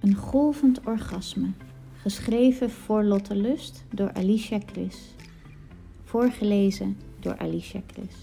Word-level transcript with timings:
Een 0.00 0.14
golvend 0.14 0.80
orgasme. 0.86 1.50
Geschreven 1.92 2.70
voor 2.70 3.04
Lotte 3.04 3.34
Lust 3.36 3.84
door 3.94 4.12
Alicia 4.12 4.58
Chris. 4.66 5.14
Voorgelezen 6.04 6.96
door 7.18 7.38
Alicia 7.38 7.80
Chris. 7.86 8.14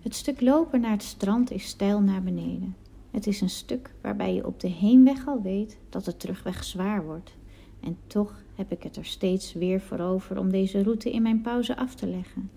Het 0.00 0.14
stuk 0.14 0.40
lopen 0.40 0.80
naar 0.80 0.90
het 0.90 1.02
strand 1.02 1.50
is 1.50 1.66
steil 1.66 2.00
naar 2.00 2.22
beneden. 2.22 2.76
Het 3.10 3.26
is 3.26 3.40
een 3.40 3.50
stuk 3.50 3.94
waarbij 4.00 4.34
je 4.34 4.46
op 4.46 4.60
de 4.60 4.68
heenweg 4.68 5.26
al 5.26 5.42
weet 5.42 5.78
dat 5.88 6.04
de 6.04 6.16
terugweg 6.16 6.64
zwaar 6.64 7.04
wordt. 7.04 7.36
En 7.80 7.96
toch 8.06 8.42
heb 8.54 8.72
ik 8.72 8.82
het 8.82 8.96
er 8.96 9.06
steeds 9.06 9.52
weer 9.52 9.80
voor 9.80 9.98
over 9.98 10.38
om 10.38 10.50
deze 10.50 10.82
route 10.82 11.12
in 11.12 11.22
mijn 11.22 11.40
pauze 11.40 11.76
af 11.76 11.94
te 11.94 12.06
leggen. 12.06 12.50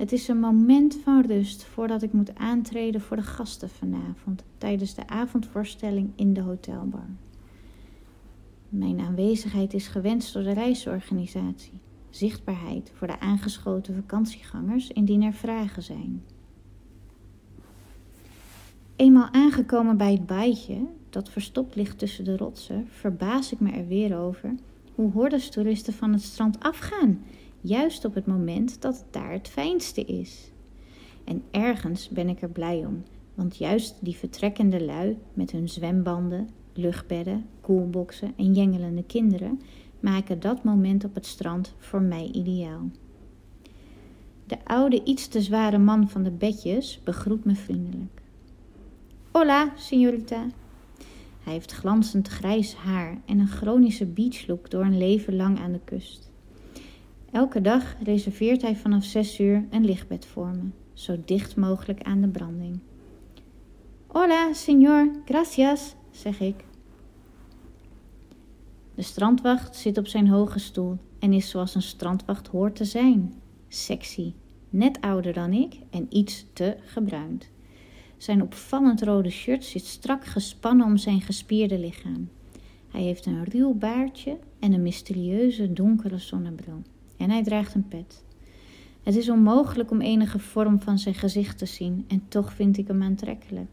Het 0.00 0.12
is 0.12 0.28
een 0.28 0.40
moment 0.40 0.98
van 1.04 1.24
rust 1.26 1.64
voordat 1.64 2.02
ik 2.02 2.12
moet 2.12 2.34
aantreden 2.34 3.00
voor 3.00 3.16
de 3.16 3.22
gasten 3.22 3.68
vanavond 3.68 4.44
tijdens 4.58 4.94
de 4.94 5.06
avondvoorstelling 5.06 6.10
in 6.16 6.34
de 6.34 6.40
hotelbar. 6.40 7.08
Mijn 8.68 9.00
aanwezigheid 9.00 9.74
is 9.74 9.88
gewenst 9.88 10.32
door 10.32 10.42
de 10.42 10.52
reisorganisatie. 10.52 11.72
Zichtbaarheid 12.10 12.92
voor 12.94 13.06
de 13.06 13.20
aangeschoten 13.20 13.94
vakantiegangers 13.94 14.88
indien 14.88 15.22
er 15.22 15.32
vragen 15.32 15.82
zijn. 15.82 16.22
Eenmaal 18.96 19.28
aangekomen 19.32 19.96
bij 19.96 20.12
het 20.12 20.26
baaitje, 20.26 20.86
dat 21.10 21.30
verstopt 21.30 21.74
ligt 21.74 21.98
tussen 21.98 22.24
de 22.24 22.36
rotsen, 22.36 22.86
verbaas 22.88 23.52
ik 23.52 23.60
me 23.60 23.70
er 23.70 23.86
weer 23.86 24.18
over 24.18 24.54
hoe 24.94 25.12
hordes 25.12 25.50
toeristen 25.50 25.92
van 25.92 26.12
het 26.12 26.22
strand 26.22 26.60
afgaan, 26.60 27.22
juist 27.60 28.04
op 28.04 28.14
het 28.14 28.26
moment 28.26 28.82
dat 28.82 28.96
het 28.96 29.12
daar 29.12 29.32
het 29.32 29.48
fijnste 29.48 30.04
is. 30.04 30.50
En 31.24 31.42
ergens 31.50 32.08
ben 32.08 32.28
ik 32.28 32.42
er 32.42 32.50
blij 32.50 32.86
om, 32.86 33.02
want 33.34 33.56
juist 33.56 33.96
die 34.00 34.16
vertrekkende 34.16 34.84
lui 34.84 35.18
met 35.34 35.50
hun 35.50 35.68
zwembanden, 35.68 36.48
luchtbedden, 36.72 37.46
koelboxen 37.60 38.32
en 38.36 38.54
jengelende 38.54 39.04
kinderen 39.04 39.60
maken 40.00 40.40
dat 40.40 40.64
moment 40.64 41.04
op 41.04 41.14
het 41.14 41.26
strand 41.26 41.74
voor 41.78 42.02
mij 42.02 42.30
ideaal. 42.32 42.90
De 44.46 44.64
oude, 44.64 45.04
iets 45.04 45.28
te 45.28 45.40
zware 45.40 45.78
man 45.78 46.08
van 46.08 46.22
de 46.22 46.30
bedjes 46.30 47.00
begroet 47.04 47.44
me 47.44 47.54
vriendelijk. 47.54 48.22
Hola, 49.30 49.72
signorita. 49.76 50.46
Hij 51.40 51.52
heeft 51.52 51.72
glanzend 51.72 52.28
grijs 52.28 52.74
haar 52.74 53.18
en 53.26 53.38
een 53.38 53.48
chronische 53.48 54.06
beachlook 54.06 54.70
door 54.70 54.84
een 54.84 54.98
leven 54.98 55.36
lang 55.36 55.58
aan 55.58 55.72
de 55.72 55.80
kust. 55.84 56.29
Elke 57.30 57.60
dag 57.60 57.96
reserveert 58.02 58.62
hij 58.62 58.76
vanaf 58.76 59.04
zes 59.04 59.40
uur 59.40 59.64
een 59.70 59.84
lichtbed 59.84 60.26
voor 60.26 60.48
me, 60.48 60.68
zo 60.92 61.20
dicht 61.24 61.56
mogelijk 61.56 62.02
aan 62.02 62.20
de 62.20 62.28
branding. 62.28 62.78
Hola, 64.06 64.52
señor, 64.54 65.10
gracias, 65.24 65.94
zeg 66.10 66.40
ik. 66.40 66.64
De 68.94 69.02
strandwacht 69.02 69.76
zit 69.76 69.98
op 69.98 70.06
zijn 70.06 70.28
hoge 70.28 70.58
stoel 70.58 70.98
en 71.18 71.32
is 71.32 71.50
zoals 71.50 71.74
een 71.74 71.82
strandwacht 71.82 72.46
hoort 72.46 72.76
te 72.76 72.84
zijn. 72.84 73.34
Sexy, 73.68 74.32
net 74.70 75.00
ouder 75.00 75.32
dan 75.32 75.52
ik 75.52 75.74
en 75.90 76.06
iets 76.08 76.46
te 76.52 76.76
gebruind. 76.84 77.48
Zijn 78.16 78.42
opvallend 78.42 79.02
rode 79.02 79.30
shirt 79.30 79.64
zit 79.64 79.84
strak 79.84 80.24
gespannen 80.24 80.86
om 80.86 80.96
zijn 80.96 81.20
gespierde 81.20 81.78
lichaam. 81.78 82.28
Hij 82.88 83.02
heeft 83.02 83.26
een 83.26 83.44
ruw 83.44 83.74
baardje 83.74 84.38
en 84.58 84.72
een 84.72 84.82
mysterieuze 84.82 85.72
donkere 85.72 86.18
zonnebril. 86.18 86.82
En 87.20 87.30
hij 87.30 87.42
draagt 87.42 87.74
een 87.74 87.88
pet. 87.88 88.24
Het 89.02 89.16
is 89.16 89.28
onmogelijk 89.28 89.90
om 89.90 90.00
enige 90.00 90.38
vorm 90.38 90.80
van 90.80 90.98
zijn 90.98 91.14
gezicht 91.14 91.58
te 91.58 91.66
zien 91.66 92.04
en 92.08 92.22
toch 92.28 92.52
vind 92.52 92.78
ik 92.78 92.86
hem 92.86 93.02
aantrekkelijk. 93.02 93.70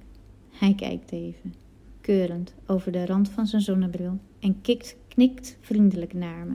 Hij 0.49 0.73
kijkt 0.73 1.11
even, 1.11 1.53
keurend 2.01 2.55
over 2.65 2.91
de 2.91 3.05
rand 3.05 3.29
van 3.29 3.47
zijn 3.47 3.61
zonnebril 3.61 4.19
en 4.39 4.61
kikt, 4.61 4.95
knikt 5.07 5.57
vriendelijk 5.61 6.13
naar 6.13 6.45
me. 6.45 6.53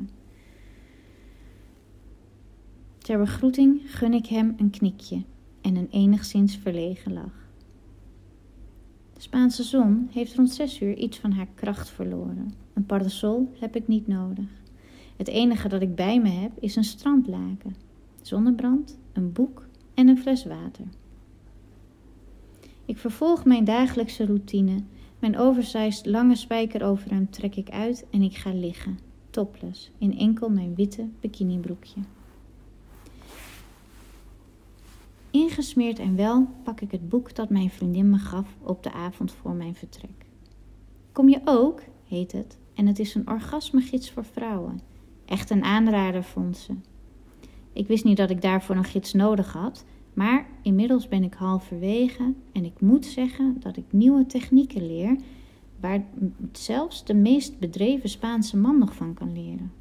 Ter 2.99 3.19
begroeting 3.19 3.81
gun 3.85 4.13
ik 4.13 4.27
hem 4.27 4.55
een 4.57 4.71
knikje 4.71 5.23
en 5.61 5.77
een 5.77 5.89
enigszins 5.91 6.57
verlegen 6.57 7.13
lach. 7.13 7.49
Spaanse 9.17 9.63
zon 9.63 10.09
heeft 10.11 10.35
rond 10.35 10.51
zes 10.51 10.81
uur 10.81 10.97
iets 10.97 11.19
van 11.19 11.33
haar 11.33 11.49
kracht 11.55 11.91
verloren. 11.91 12.53
Een 12.75 12.87
parasol 12.87 13.53
heb 13.59 13.77
ik 13.77 13.89
niet 13.89 14.07
nodig. 14.07 14.62
Het 15.17 15.29
enige 15.29 15.69
dat 15.69 15.83
ik 15.83 15.95
bij 15.95 16.21
me 16.21 16.29
heb 16.29 16.53
is 16.61 16.77
een 16.77 16.85
strandlaken, 16.85 17.77
zonnebrand, 18.23 18.99
een 19.13 19.33
boek 19.33 19.67
en 19.95 20.09
een 20.09 20.19
fles 20.19 20.45
water. 20.45 20.85
Ik 22.85 22.99
vervolg 22.99 23.45
mijn 23.45 23.65
dagelijkse 23.65 24.27
routine. 24.27 24.83
Mijn 25.19 25.39
oversized 25.39 26.07
lange 26.07 26.37
spijkeroverhemd 26.37 27.33
trek 27.33 27.57
ik 27.57 27.71
uit 27.71 28.07
en 28.11 28.23
ik 28.23 28.37
ga 28.37 28.53
liggen, 28.53 28.99
topless, 29.31 29.91
in 29.99 30.19
enkel 30.19 30.49
mijn 30.49 30.75
witte 30.75 31.09
bikinibroekje. 31.21 32.01
Ingesmeerd 35.31 35.99
en 35.99 36.17
wel 36.17 36.47
pak 36.63 36.81
ik 36.81 36.91
het 36.91 37.09
boek 37.09 37.35
dat 37.35 37.51
mijn 37.51 37.71
vriendin 37.71 38.11
me 38.11 38.19
gaf 38.19 38.57
op 38.63 38.83
de 38.83 38.93
avond 38.93 39.33
voor 39.33 39.53
mijn 39.53 39.75
vertrek. 39.75 40.27
Kom 41.13 41.29
je 41.29 41.41
ook, 41.45 41.83
heet 42.09 42.33
het, 42.33 42.59
en 42.75 42.87
het 42.87 42.99
is 42.99 43.15
een 43.15 43.29
orgasmegids 43.29 44.11
voor 44.11 44.25
vrouwen. 44.25 44.81
Echt 45.33 45.51
een 45.51 45.65
aanrader 45.65 46.25
vond 46.25 46.57
ze. 46.57 46.75
Ik 47.73 47.87
wist 47.87 48.05
niet 48.05 48.17
dat 48.17 48.31
ik 48.31 48.43
daarvoor 48.43 48.77
een 48.77 48.85
gids 48.85 49.13
nodig 49.13 49.53
had, 49.53 49.85
maar 50.15 50.47
inmiddels 50.63 51.09
ben 51.09 51.23
ik 51.23 51.35
halverwege 51.35 52.33
en 52.53 52.65
ik 52.65 52.81
moet 52.81 53.07
zeggen 53.07 53.57
dat 53.61 53.77
ik 53.77 53.85
nieuwe 53.91 54.27
technieken 54.27 54.87
leer 54.87 55.17
waar 55.81 56.05
zelfs 56.53 57.05
de 57.05 57.15
meest 57.15 57.59
bedreven 57.59 58.09
Spaanse 58.09 58.57
man 58.57 58.79
nog 58.79 58.95
van 58.95 59.15
kan 59.15 59.33
leren. 59.33 59.73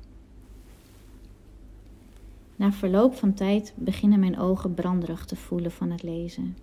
Na 2.56 2.72
verloop 2.72 3.16
van 3.16 3.34
tijd 3.34 3.74
beginnen 3.76 4.20
mijn 4.20 4.40
ogen 4.40 4.74
branderig 4.74 5.26
te 5.26 5.36
voelen 5.36 5.72
van 5.72 5.92
het 5.92 6.04
lezen. 6.04 6.58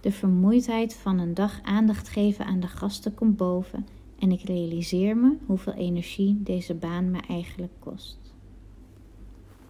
De 0.00 0.12
vermoeidheid 0.12 0.94
van 0.94 1.18
een 1.18 1.34
dag 1.34 1.62
aandacht 1.62 2.08
geven 2.08 2.46
aan 2.46 2.60
de 2.60 2.68
gasten 2.68 3.14
komt 3.14 3.36
boven 3.36 3.86
en 4.18 4.32
ik 4.32 4.40
realiseer 4.40 5.16
me 5.16 5.36
hoeveel 5.46 5.72
energie 5.72 6.42
deze 6.42 6.74
baan 6.74 7.10
me 7.10 7.20
eigenlijk 7.28 7.72
kost. 7.78 8.18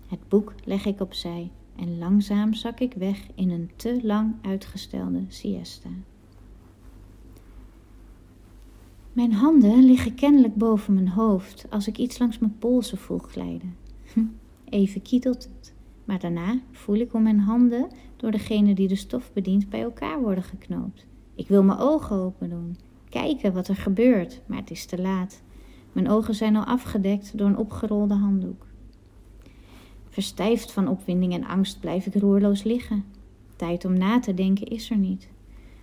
Het 0.07 0.29
boek 0.29 0.55
leg 0.65 0.87
ik 0.87 1.01
opzij 1.01 1.51
en 1.77 1.99
langzaam 1.99 2.55
zak 2.55 2.81
ik 2.81 2.93
weg 2.95 3.29
in 3.35 3.51
een 3.51 3.71
te 3.77 4.01
lang 4.03 4.35
uitgestelde 4.43 5.25
siesta. 5.29 5.89
Mijn 9.13 9.33
handen 9.33 9.85
liggen 9.85 10.15
kennelijk 10.15 10.55
boven 10.55 10.95
mijn 10.95 11.09
hoofd 11.09 11.67
als 11.71 11.89
ik 11.89 11.99
iets 11.99 12.19
langs 12.19 12.39
mijn 12.39 12.59
polsen 12.59 12.99
voel 12.99 13.19
glijden. 13.19 13.77
Even 14.65 15.03
kietelt 15.03 15.45
het, 15.45 15.75
maar 16.05 16.19
daarna 16.19 16.61
voel 16.71 16.97
ik 16.97 17.11
hoe 17.11 17.21
mijn 17.21 17.39
handen 17.39 17.89
door 18.17 18.31
degene 18.31 18.75
die 18.75 18.89
de 18.89 18.97
stof 18.97 19.33
bedient 19.33 19.69
bij 19.69 19.83
elkaar 19.83 20.21
worden 20.21 20.45
geknoopt. 20.45 21.07
Ik 21.35 21.49
wil 21.49 21.63
mijn 21.63 21.79
ogen 21.79 22.17
open 22.17 22.51
doen, 22.51 22.77
kijken 23.21 23.53
wat 23.53 23.69
er 23.69 23.77
gebeurt, 23.77 24.41
maar 24.47 24.59
het 24.59 24.71
is 24.71 24.87
te 24.87 25.01
laat. 25.01 25.43
Mijn 25.93 26.11
ogen 26.11 26.35
zijn 26.35 26.57
al 26.57 26.65
afgedekt 26.65 27.39
door 27.39 27.47
een 27.47 27.57
opgerolde 27.57 28.15
handdoek. 28.15 28.67
Verstijfd 30.09 30.73
van 30.73 30.89
opwinding 30.89 31.33
en 31.33 31.45
angst 31.45 31.81
blijf 31.81 32.07
ik 32.07 32.15
roerloos 32.15 32.63
liggen. 32.63 33.05
Tijd 33.57 33.85
om 33.85 33.99
na 33.99 34.19
te 34.19 34.35
denken 34.35 34.67
is 34.67 34.91
er 34.91 34.97
niet. 34.97 35.29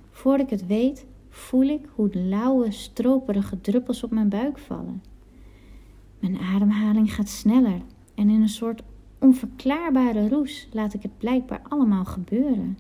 Voor 0.10 0.40
ik 0.40 0.50
het 0.50 0.68
weet, 0.68 1.06
voel 1.30 1.68
ik 1.68 1.86
hoe 1.96 2.10
de 2.10 2.20
lauwe, 2.20 2.72
stroperige 2.72 3.62
druppels 3.62 4.04
op 4.04 4.12
mijn 4.12 4.30
buik 4.30 4.58
vallen. 4.58 5.04
Mijn 6.20 6.38
ademhaling 6.38 7.14
gaat 7.14 7.30
sneller 7.30 7.82
en 8.16 8.30
in 8.30 8.42
een 8.42 8.50
soort 8.50 8.84
onverklaarbare 9.20 10.30
roes 10.30 10.68
laat 10.72 10.94
ik 10.94 11.02
het 11.02 11.18
blijkbaar 11.18 11.62
allemaal 11.70 12.06
gebeuren. 12.06 12.78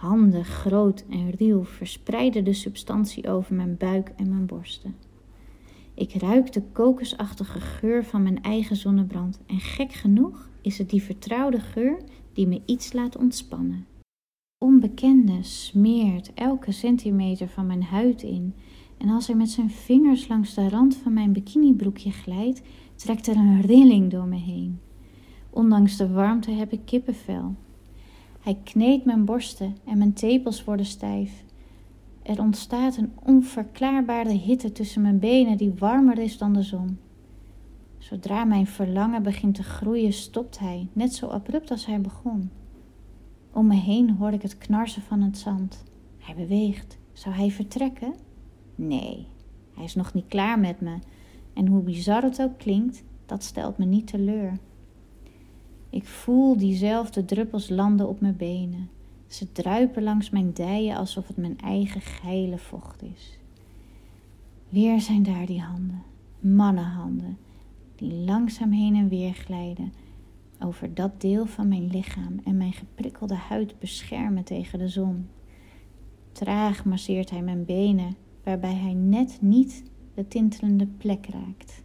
Handen, 0.00 0.44
groot 0.44 1.04
en 1.10 1.30
ruw, 1.30 1.64
verspreiden 1.64 2.44
de 2.44 2.52
substantie 2.52 3.28
over 3.28 3.54
mijn 3.54 3.76
buik 3.76 4.12
en 4.16 4.28
mijn 4.28 4.46
borsten. 4.46 4.94
Ik 5.94 6.12
ruik 6.12 6.52
de 6.52 6.62
kokosachtige 6.72 7.60
geur 7.60 8.04
van 8.04 8.22
mijn 8.22 8.42
eigen 8.42 8.76
zonnebrand 8.76 9.40
en 9.46 9.58
gek 9.58 9.92
genoeg 9.92 10.48
is 10.62 10.78
het 10.78 10.90
die 10.90 11.02
vertrouwde 11.02 11.60
geur 11.60 12.02
die 12.32 12.46
me 12.46 12.62
iets 12.66 12.92
laat 12.92 13.16
ontspannen. 13.16 13.86
Onbekende 14.64 15.42
smeert 15.42 16.34
elke 16.34 16.72
centimeter 16.72 17.48
van 17.48 17.66
mijn 17.66 17.82
huid 17.82 18.22
in 18.22 18.54
en 18.98 19.08
als 19.08 19.26
hij 19.26 19.36
met 19.36 19.50
zijn 19.50 19.70
vingers 19.70 20.28
langs 20.28 20.54
de 20.54 20.68
rand 20.68 20.96
van 20.96 21.12
mijn 21.12 21.32
bikinibroekje 21.32 22.10
glijdt, 22.10 22.62
trekt 22.94 23.26
er 23.26 23.36
een 23.36 23.60
rilling 23.60 24.10
door 24.10 24.26
me 24.26 24.38
heen. 24.38 24.80
Ondanks 25.50 25.96
de 25.96 26.08
warmte 26.08 26.50
heb 26.50 26.72
ik 26.72 26.80
kippenvel. 26.84 27.54
Hij 28.50 28.60
kneedt 28.64 29.04
mijn 29.04 29.24
borsten 29.24 29.76
en 29.84 29.98
mijn 29.98 30.12
tepels 30.12 30.64
worden 30.64 30.86
stijf. 30.86 31.44
Er 32.22 32.40
ontstaat 32.40 32.96
een 32.96 33.12
onverklaarbare 33.24 34.32
hitte 34.32 34.72
tussen 34.72 35.02
mijn 35.02 35.18
benen 35.18 35.56
die 35.56 35.74
warmer 35.78 36.18
is 36.18 36.38
dan 36.38 36.52
de 36.52 36.62
zon. 36.62 36.98
Zodra 37.98 38.44
mijn 38.44 38.66
verlangen 38.66 39.22
begint 39.22 39.54
te 39.54 39.62
groeien, 39.62 40.12
stopt 40.12 40.58
hij, 40.58 40.88
net 40.92 41.14
zo 41.14 41.26
abrupt 41.26 41.70
als 41.70 41.86
hij 41.86 42.00
begon. 42.00 42.50
Om 43.52 43.66
me 43.66 43.74
heen 43.74 44.10
hoor 44.10 44.32
ik 44.32 44.42
het 44.42 44.58
knarsen 44.58 45.02
van 45.02 45.20
het 45.22 45.38
zand. 45.38 45.84
Hij 46.18 46.34
beweegt. 46.34 46.98
Zou 47.12 47.34
hij 47.34 47.50
vertrekken? 47.50 48.14
Nee, 48.74 49.26
Hij 49.74 49.84
is 49.84 49.94
nog 49.94 50.14
niet 50.14 50.28
klaar 50.28 50.58
met 50.58 50.80
me. 50.80 50.98
En 51.54 51.66
hoe 51.66 51.82
bizar 51.82 52.22
het 52.22 52.42
ook 52.42 52.58
klinkt, 52.58 53.04
dat 53.26 53.44
stelt 53.44 53.78
me 53.78 53.84
niet 53.84 54.06
teleur. 54.06 54.58
Ik 55.90 56.06
voel 56.06 56.56
diezelfde 56.56 57.24
druppels 57.24 57.68
landen 57.68 58.08
op 58.08 58.20
mijn 58.20 58.36
benen. 58.36 58.88
Ze 59.26 59.52
druipen 59.52 60.02
langs 60.02 60.30
mijn 60.30 60.52
dijen 60.52 60.96
alsof 60.96 61.26
het 61.26 61.36
mijn 61.36 61.58
eigen 61.58 62.00
geile 62.00 62.58
vocht 62.58 63.02
is. 63.02 63.38
Weer 64.68 65.00
zijn 65.00 65.22
daar 65.22 65.46
die 65.46 65.60
handen, 65.60 66.02
mannenhanden, 66.40 67.38
die 67.96 68.12
langzaam 68.12 68.72
heen 68.72 68.94
en 68.94 69.08
weer 69.08 69.32
glijden 69.32 69.92
over 70.60 70.94
dat 70.94 71.20
deel 71.20 71.46
van 71.46 71.68
mijn 71.68 71.86
lichaam 71.86 72.40
en 72.44 72.56
mijn 72.56 72.72
geprikkelde 72.72 73.34
huid 73.34 73.78
beschermen 73.78 74.44
tegen 74.44 74.78
de 74.78 74.88
zon. 74.88 75.28
Traag 76.32 76.84
masseert 76.84 77.30
hij 77.30 77.42
mijn 77.42 77.64
benen, 77.64 78.16
waarbij 78.44 78.74
hij 78.74 78.94
net 78.94 79.38
niet 79.40 79.82
de 80.14 80.28
tintelende 80.28 80.86
plek 80.86 81.26
raakt. 81.26 81.82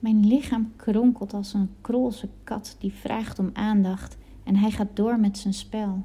Mijn 0.00 0.26
lichaam 0.26 0.72
kronkelt 0.76 1.34
als 1.34 1.54
een 1.54 1.70
krolse 1.80 2.28
kat 2.44 2.76
die 2.78 2.92
vraagt 2.92 3.38
om 3.38 3.50
aandacht 3.52 4.16
en 4.44 4.56
hij 4.56 4.70
gaat 4.70 4.96
door 4.96 5.20
met 5.20 5.38
zijn 5.38 5.54
spel. 5.54 6.04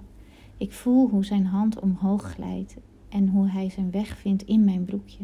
Ik 0.58 0.72
voel 0.72 1.10
hoe 1.10 1.26
zijn 1.26 1.46
hand 1.46 1.80
omhoog 1.80 2.32
glijdt 2.34 2.76
en 3.10 3.28
hoe 3.28 3.48
hij 3.48 3.70
zijn 3.70 3.92
weg 3.92 4.18
vindt 4.18 4.44
in 4.44 4.64
mijn 4.64 4.86
broekje. 4.86 5.24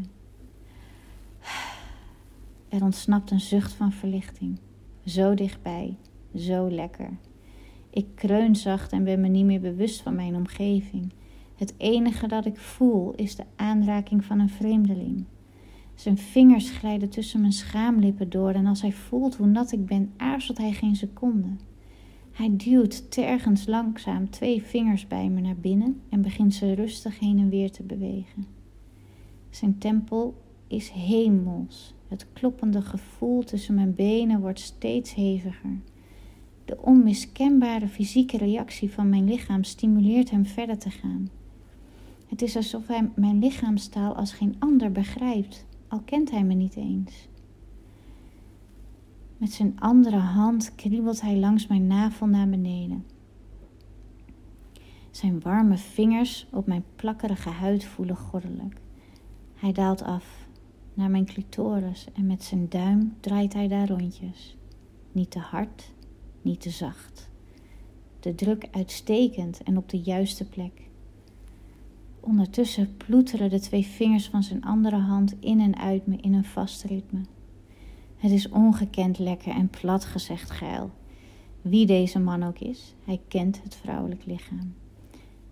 Er 2.70 2.84
ontsnapt 2.84 3.32
een 3.32 3.40
zucht 3.40 3.74
van 3.74 3.92
verlichting. 3.92 4.60
Zo 5.06 5.34
dichtbij, 5.34 5.98
zo 6.36 6.70
lekker. 6.70 7.10
Ik 7.90 8.06
kreun 8.16 8.56
zacht 8.56 8.92
en 8.92 9.04
ben 9.04 9.22
me 9.22 9.28
niet 9.28 9.46
meer 9.46 9.62
bewust 9.62 10.02
van 10.02 10.16
mijn 10.16 10.36
omgeving. 10.36 11.14
Het 11.56 11.74
enige 11.78 12.28
dat 12.28 12.46
ik 12.46 12.58
voel 12.58 13.14
is 13.16 13.36
de 13.36 13.46
aanraking 13.56 14.26
van 14.26 14.40
een 14.40 14.50
vreemdeling. 14.50 15.26
Zijn 16.02 16.18
vingers 16.18 16.70
glijden 16.70 17.10
tussen 17.10 17.40
mijn 17.40 17.52
schaamlippen 17.52 18.30
door 18.30 18.52
en 18.52 18.66
als 18.66 18.82
hij 18.82 18.92
voelt 18.92 19.36
hoe 19.36 19.48
nat 19.48 19.72
ik 19.72 19.86
ben, 19.86 20.12
aarzelt 20.18 20.58
hij 20.58 20.72
geen 20.72 20.96
seconde. 20.96 21.48
Hij 22.32 22.56
duwt 22.56 23.12
tergens 23.12 23.66
langzaam 23.68 24.30
twee 24.30 24.62
vingers 24.64 25.08
bij 25.08 25.30
me 25.30 25.42
naar 25.42 25.56
binnen 25.56 26.02
en 26.10 26.22
begint 26.22 26.54
ze 26.54 26.74
rustig 26.74 27.20
heen 27.20 27.40
en 27.40 27.50
weer 27.50 27.72
te 27.72 27.84
bewegen. 27.84 28.48
Zijn 29.50 29.78
tempel 29.78 30.42
is 30.68 30.90
hemels. 30.90 31.94
Het 32.08 32.28
kloppende 32.34 32.82
gevoel 32.82 33.44
tussen 33.44 33.76
mijn 33.76 33.96
benen 33.96 34.42
wordt 34.42 34.60
steeds 34.60 35.14
heviger. 35.14 35.80
De 36.66 36.82
onmiskenbare 36.82 37.88
fysieke 37.88 38.38
reactie 38.38 38.92
van 38.92 39.10
mijn 39.10 39.26
lichaam 39.26 39.64
stimuleert 39.64 40.30
hem 40.30 40.46
verder 40.46 40.78
te 40.78 40.90
gaan. 40.90 41.30
Het 42.28 42.42
is 42.42 42.56
alsof 42.56 42.88
hij 42.88 43.10
mijn 43.16 43.40
lichaamstaal 43.40 44.16
als 44.16 44.34
geen 44.34 44.56
ander 44.60 44.92
begrijpt, 44.92 45.70
al 45.92 46.02
kent 46.06 46.32
hij 46.32 46.44
me 46.44 46.54
niet 46.54 46.76
eens. 46.76 47.28
Met 49.38 49.52
zijn 49.52 49.80
andere 49.80 50.18
hand 50.18 50.76
kriebelt 50.76 51.22
hij 51.22 51.38
langs 51.38 51.68
mijn 51.68 51.88
navel 51.88 52.28
naar 52.28 52.50
beneden. 52.50 53.06
Zijn 55.10 55.40
warme 55.40 55.78
vingers 55.78 56.48
op 56.52 56.68
mijn 56.68 56.84
plakkerige 56.96 57.50
huid 57.50 57.86
voelen 57.86 58.16
goddelijk. 58.16 58.82
Hij 59.54 59.72
daalt 59.72 60.02
af 60.02 60.48
naar 60.94 61.10
mijn 61.10 61.26
clitoris 61.26 62.08
en 62.14 62.28
met 62.28 62.44
zijn 62.44 62.70
duim 62.70 63.14
draait 63.20 63.54
hij 63.54 63.68
daar 63.68 63.88
rondjes. 63.88 64.58
Niet 65.12 65.32
te 65.32 65.40
hard, 65.40 65.94
niet 66.42 66.62
te 66.62 66.70
zacht. 66.70 67.30
De 68.20 68.36
druk 68.36 68.68
uitstekend 68.72 69.64
en 69.64 69.78
op 69.78 69.90
de 69.90 70.00
juiste 70.00 70.46
plek. 70.46 70.90
Ondertussen 72.24 72.98
ploeteren 72.98 73.50
de 73.50 73.60
twee 73.60 73.86
vingers 73.86 74.28
van 74.28 74.44
zijn 74.44 74.64
andere 74.64 74.98
hand 74.98 75.36
in 75.40 75.60
en 75.60 75.78
uit 75.78 76.08
me 76.08 76.16
in 76.16 76.34
een 76.34 76.46
vast 76.46 76.84
ritme. 76.84 77.22
Het 78.18 78.32
is 78.32 78.50
ongekend 78.50 79.20
lekker 79.20 79.54
en 79.54 79.70
plat 79.70 80.06
gezegd 80.06 80.52
geil. 80.52 80.90
Wie 81.62 81.86
deze 81.86 82.20
man 82.20 82.44
ook 82.44 82.60
is, 82.60 82.96
hij 83.06 83.22
kent 83.28 83.64
het 83.64 83.76
vrouwelijk 83.76 84.26
lichaam. 84.26 84.74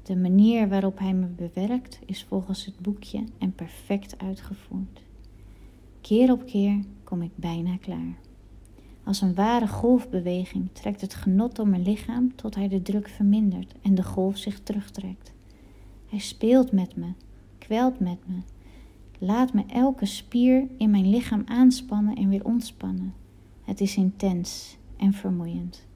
De 0.04 0.16
manier 0.16 0.69
waarop 0.69 1.00
hij 1.00 1.13
me 1.13 1.25
bewerkt 1.25 2.00
is 2.06 2.24
volgens 2.24 2.66
het 2.66 2.80
boekje 2.80 3.24
en 3.38 3.54
perfect 3.54 4.18
uitgevoerd. 4.18 5.01
Keer 6.01 6.31
op 6.31 6.45
keer 6.45 6.80
kom 7.04 7.22
ik 7.22 7.31
bijna 7.36 7.77
klaar. 7.77 8.18
Als 9.04 9.22
een 9.22 9.36
ware 9.36 9.68
golfbeweging 9.68 10.69
trekt 10.72 11.01
het 11.01 11.13
genot 11.13 11.56
door 11.56 11.68
mijn 11.68 11.83
lichaam 11.83 12.36
tot 12.36 12.56
hij 12.56 12.68
de 12.68 12.81
druk 12.81 13.07
vermindert 13.07 13.74
en 13.81 13.95
de 13.95 14.04
golf 14.04 14.38
zich 14.38 14.60
terugtrekt. 14.60 15.33
Hij 16.09 16.19
speelt 16.19 16.71
met 16.71 16.95
me, 16.95 17.07
kwelt 17.57 18.00
met 18.00 18.17
me, 18.25 18.38
laat 19.19 19.53
me 19.53 19.63
elke 19.67 20.06
spier 20.06 20.67
in 20.77 20.89
mijn 20.89 21.09
lichaam 21.09 21.44
aanspannen 21.45 22.15
en 22.15 22.29
weer 22.29 22.45
ontspannen. 22.45 23.13
Het 23.63 23.81
is 23.81 23.95
intens 23.95 24.77
en 24.97 25.13
vermoeiend. 25.13 25.88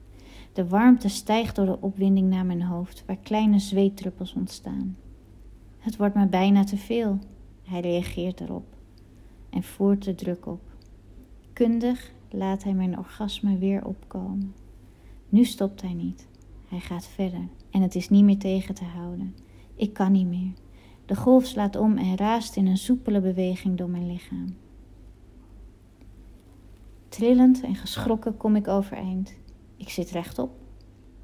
De 0.52 0.68
warmte 0.68 1.08
stijgt 1.08 1.56
door 1.56 1.66
de 1.66 1.80
opwinding 1.80 2.30
naar 2.30 2.46
mijn 2.46 2.62
hoofd, 2.62 3.04
waar 3.06 3.16
kleine 3.16 3.58
zweetdruppels 3.58 4.34
ontstaan. 4.34 4.96
Het 5.78 5.96
wordt 5.96 6.14
me 6.14 6.26
bijna 6.26 6.64
te 6.64 6.76
veel. 6.76 7.18
Hij 7.62 7.80
reageert 7.80 8.40
erop 8.40 8.66
en 9.50 9.62
voert 9.62 10.04
de 10.04 10.14
druk 10.14 10.46
op. 10.46 10.60
Kundig 11.52 12.12
laat 12.30 12.62
hij 12.62 12.72
mijn 12.72 12.98
orgasme 12.98 13.58
weer 13.58 13.84
opkomen. 13.84 14.54
Nu 15.28 15.44
stopt 15.44 15.82
hij 15.82 15.92
niet. 15.92 16.28
Hij 16.68 16.80
gaat 16.80 17.06
verder 17.06 17.48
en 17.70 17.82
het 17.82 17.94
is 17.94 18.08
niet 18.08 18.24
meer 18.24 18.38
tegen 18.38 18.74
te 18.74 18.84
houden. 18.84 19.34
Ik 19.74 19.92
kan 19.92 20.12
niet 20.12 20.26
meer. 20.26 20.52
De 21.06 21.16
golf 21.16 21.46
slaat 21.46 21.76
om 21.76 21.98
en 21.98 22.16
raast 22.16 22.56
in 22.56 22.66
een 22.66 22.76
soepele 22.76 23.20
beweging 23.20 23.78
door 23.78 23.88
mijn 23.88 24.06
lichaam. 24.06 24.56
Trillend 27.08 27.60
en 27.62 27.74
geschrokken 27.74 28.36
kom 28.36 28.56
ik 28.56 28.68
overeind. 28.68 29.34
Ik 29.76 29.88
zit 29.88 30.10
rechtop. 30.10 30.50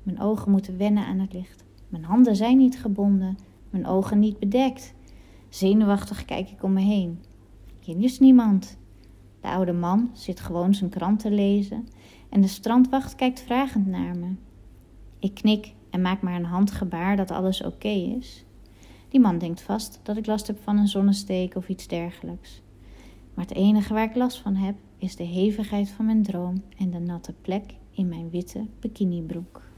Mijn 0.03 0.21
ogen 0.21 0.51
moeten 0.51 0.77
wennen 0.77 1.05
aan 1.05 1.19
het 1.19 1.33
licht. 1.33 1.65
Mijn 1.89 2.05
handen 2.05 2.37
zijn 2.37 2.57
niet 2.57 2.81
gebonden, 2.81 3.37
mijn 3.71 3.87
ogen 3.87 4.19
niet 4.19 4.39
bedekt. 4.39 4.95
Zenuwachtig 5.49 6.25
kijk 6.25 6.51
ik 6.51 6.63
om 6.63 6.73
me 6.73 6.81
heen. 6.81 7.23
Hier 7.81 8.03
is 8.03 8.19
niemand. 8.19 8.79
De 9.41 9.49
oude 9.49 9.73
man 9.73 10.11
zit 10.13 10.41
gewoon 10.41 10.75
zijn 10.75 10.91
krant 10.91 11.21
te 11.21 11.31
lezen 11.31 11.87
en 12.29 12.41
de 12.41 12.49
strandwacht 12.49 13.15
kijkt 13.15 13.41
vragend 13.41 13.87
naar 13.87 14.17
me. 14.17 14.35
Ik 15.19 15.35
knik 15.35 15.75
en 15.91 16.01
maak 16.01 16.23
maar 16.23 16.35
een 16.35 16.45
handgebaar 16.45 17.17
dat 17.17 17.31
alles 17.31 17.63
oké 17.63 17.89
is. 17.89 18.45
Die 19.09 19.21
man 19.21 19.39
denkt 19.39 19.63
vast 19.63 20.01
dat 20.03 20.17
ik 20.17 20.27
last 20.27 20.47
heb 20.47 20.63
van 20.63 20.79
een 20.79 20.89
zonnesteek 20.89 21.55
of 21.55 21.69
iets 21.69 21.87
dergelijks. 21.87 22.63
Maar 23.35 23.45
het 23.45 23.57
enige 23.57 23.95
waar 23.95 24.11
ik 24.11 24.17
last 24.17 24.39
van 24.39 24.55
heb 24.55 24.75
is 24.99 25.17
de 25.17 25.25
hevigheid 25.25 25.89
van 25.89 26.07
mijn 26.07 26.23
droom 26.23 26.63
en 26.79 26.91
de 26.91 26.99
natte 26.99 27.35
plek 27.41 27.63
in 27.91 28.09
mijn 28.09 28.31
witte 28.31 28.67
bikinibroek. 28.81 29.70